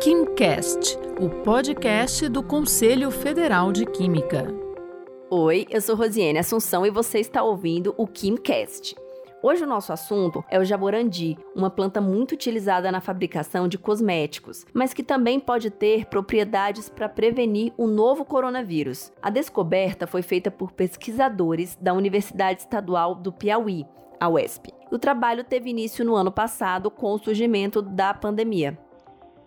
[0.00, 4.46] KimCast, o podcast do Conselho Federal de Química.
[5.30, 8.96] Oi, eu sou Rosiane Assunção e você está ouvindo o KimCast.
[9.42, 14.66] Hoje o nosso assunto é o jaborandi, uma planta muito utilizada na fabricação de cosméticos,
[14.72, 19.12] mas que também pode ter propriedades para prevenir o novo coronavírus.
[19.22, 23.86] A descoberta foi feita por pesquisadores da Universidade Estadual do Piauí,
[24.18, 24.79] a UESP.
[24.90, 28.76] O trabalho teve início no ano passado com o surgimento da pandemia.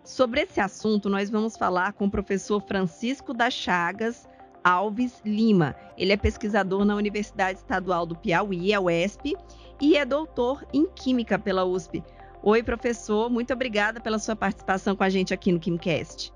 [0.01, 4.25] Sobre esse assunto, nós vamos falar com o professor Francisco das Chagas
[4.63, 5.75] Alves Lima.
[5.97, 9.35] Ele é pesquisador na Universidade Estadual do Piauí, a UESP,
[9.81, 12.01] e é doutor em Química pela USP.
[12.41, 16.33] Oi, professor, muito obrigada pela sua participação com a gente aqui no KimCast.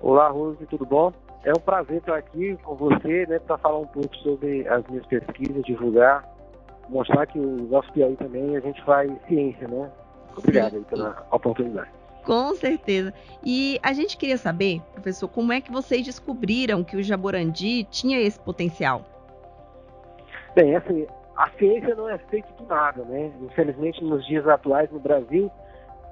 [0.00, 1.12] Olá, Rose, tudo bom?
[1.44, 5.04] É um prazer estar aqui com você, né, para falar um pouco sobre as minhas
[5.06, 6.31] pesquisas, divulgar,
[6.92, 9.90] mostrar que o nosso Piauí também a gente faz ciência, né?
[10.36, 11.90] Obrigado aí pela oportunidade.
[12.24, 13.12] Com certeza.
[13.44, 18.20] E a gente queria saber, professor, como é que vocês descobriram que o jaborandi tinha
[18.20, 19.04] esse potencial?
[20.54, 23.32] Bem, assim, a ciência não é feita do nada, né?
[23.40, 25.50] Infelizmente, nos dias atuais no Brasil,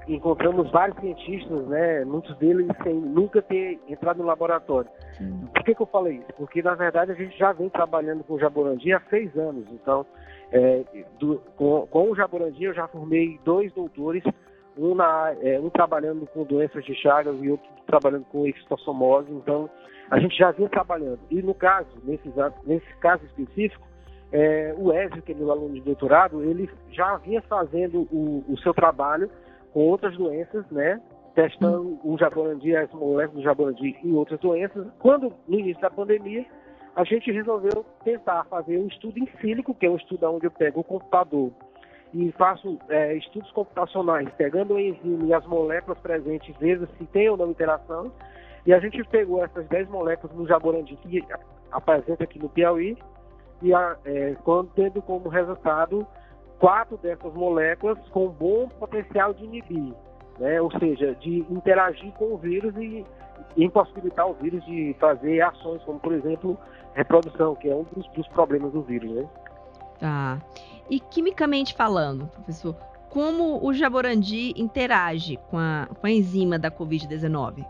[0.09, 2.05] encontramos vários cientistas, né?
[2.05, 4.91] Muitos deles sem nunca ter entrado no laboratório.
[5.17, 5.49] Sim.
[5.55, 6.33] Por que, que eu falei isso?
[6.37, 9.67] Porque, na verdade, a gente já vem trabalhando com o jaborandi há seis anos.
[9.71, 10.07] Então,
[10.53, 10.85] é,
[11.19, 14.25] do, com, com o jaborandi, eu já formei dois doutores
[14.77, 19.31] um, na, é, um trabalhando com doenças de Chagas e outro trabalhando com extossomose.
[19.31, 19.69] Então,
[20.11, 21.21] a gente já vinha trabalhando.
[21.31, 22.33] E no caso, nesse,
[22.65, 23.87] nesse caso específico,
[24.33, 28.59] é, o Ezio, que é meu aluno de doutorado, ele já vinha fazendo o, o
[28.59, 29.31] seu trabalho
[29.73, 31.01] com outras doenças, né?
[31.35, 34.87] Testando o jaborandi, as moléculas do jaborandi em outras doenças.
[34.99, 36.45] Quando, no início da pandemia,
[36.97, 40.51] a gente resolveu tentar fazer um estudo em sílico, que é um estudo onde eu
[40.51, 41.53] pego o computador
[42.13, 47.29] e faço é, estudos computacionais, pegando o enzima e as moléculas presentes, vejo se tem
[47.29, 48.13] ou não interação.
[48.67, 51.25] E a gente pegou essas 10 moléculas no jaborandi que
[51.71, 52.99] apresenta aqui no Piauí,
[53.63, 54.35] e a, é,
[54.75, 56.07] tendo como resultado
[56.61, 59.93] quatro dessas moléculas com bom potencial de inibir,
[60.39, 60.61] né?
[60.61, 63.05] ou seja, de interagir com o vírus e,
[63.57, 66.59] impossibilitar o vírus de fazer ações como, por exemplo,
[66.95, 69.11] reprodução, que é um dos, dos problemas do vírus.
[69.11, 69.29] Né?
[69.99, 70.39] Tá.
[70.89, 72.77] E quimicamente falando, professor,
[73.09, 77.67] como o jaborandi interage com a, com a enzima da Covid-19?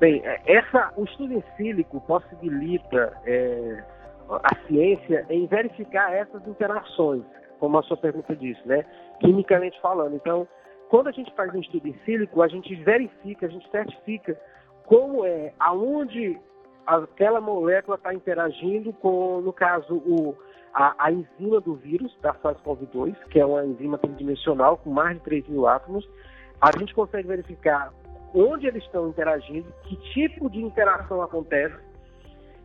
[0.00, 3.84] Bem, é, essa, o estudo em sílico possibilita é,
[4.28, 7.22] a ciência em verificar essas interações,
[7.58, 8.84] como a sua pergunta disse, né?
[9.20, 10.14] Quimicamente falando.
[10.14, 10.46] Então,
[10.88, 14.38] quando a gente faz um estudo em sílico, a gente verifica, a gente certifica
[14.86, 16.38] como é, aonde
[16.86, 20.36] aquela molécula está interagindo com, no caso, o,
[20.72, 25.24] a, a enzima do vírus, da SARS-CoV-2, que é uma enzima tridimensional com mais de
[25.24, 26.08] 3 mil átomos,
[26.60, 27.92] a gente consegue verificar
[28.34, 31.76] onde eles estão interagindo, que tipo de interação acontece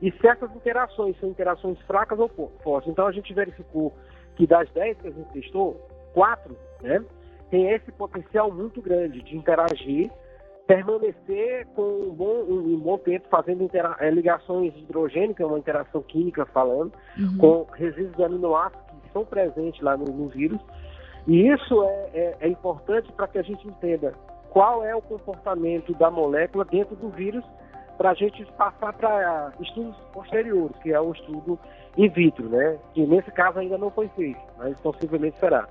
[0.01, 2.29] e se essas interações são interações fracas ou
[2.63, 2.89] fortes.
[2.89, 3.94] Então a gente verificou
[4.39, 7.03] que das 10 que a gente testou, 4 né,
[7.51, 10.09] tem esse potencial muito grande de interagir
[10.66, 13.67] permanecer com um bom, um, um bom tempo fazendo
[14.00, 17.38] é, ligações de hidrogênio, que é uma interação química falando, uhum.
[17.39, 20.61] com resíduos de aminoácidos que são presentes lá no, no vírus.
[21.27, 24.13] E isso é, é, é importante para que a gente entenda
[24.51, 27.44] qual é o comportamento da molécula dentro do vírus
[27.99, 31.59] para a gente passar para estudos posteriores, que é o estudo
[31.97, 32.79] in vitro, né?
[32.93, 35.67] Que nesse caso ainda não foi feito, mas possivelmente será.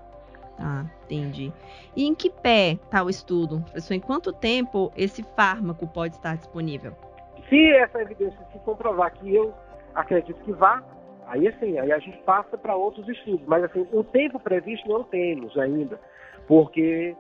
[0.59, 1.51] Ah, entendi.
[1.97, 3.95] E em que pé está o estudo, professor?
[3.95, 6.93] Em quanto tempo esse fármaco pode estar disponível?
[7.49, 9.55] Se essa evidência se comprovar que eu
[9.95, 10.83] acredito que vá,
[11.29, 13.47] aí assim, aí a gente passa para outros estudos.
[13.47, 15.99] Mas assim, o tempo previsto não temos ainda,
[16.47, 17.17] porque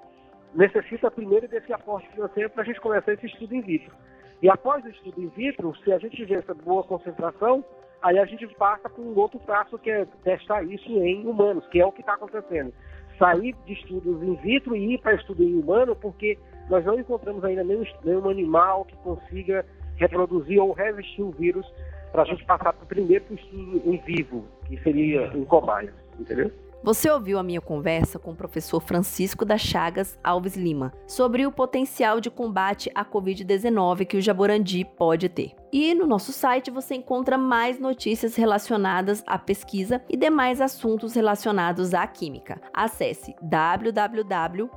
[0.54, 3.96] necessita primeiro desse aporte financeiro para a gente começar esse estudo in vitro.
[4.42, 7.64] E após o estudo in vitro, se a gente tiver essa boa concentração,
[8.02, 11.80] aí a gente passa para um outro passo que é testar isso em humanos, que
[11.80, 12.72] é o que está acontecendo
[13.18, 16.38] sair de estudos in vitro e ir para estudo em humano, porque
[16.70, 19.66] nós não encontramos ainda nenhum, nenhum animal que consiga
[19.96, 21.66] reproduzir ou resistir o vírus
[22.12, 26.50] para a gente passar primeiro para o estudo em vivo, que seria em cobaias, entendeu?
[26.82, 31.52] Você ouviu a minha conversa com o professor Francisco das Chagas Alves Lima sobre o
[31.52, 35.56] potencial de combate à Covid-19 que o jaborandi pode ter.
[35.72, 41.92] E no nosso site você encontra mais notícias relacionadas à pesquisa e demais assuntos relacionados
[41.94, 42.60] à química.
[42.72, 44.68] Acesse www.cfq.org.br.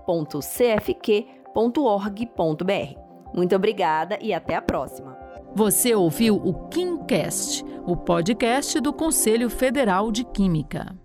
[3.33, 5.17] Muito obrigada e até a próxima.
[5.53, 11.00] Você ouviu o KimCast, o podcast do Conselho Federal de Química.